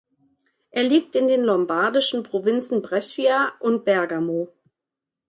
Er 0.71 0.81
liegt 0.81 1.15
in 1.15 1.27
den 1.27 1.43
lombardischen 1.43 2.23
Provinzen 2.23 2.81
Brescia 2.81 3.53
und 3.59 3.85
Bergamo. 3.85 4.51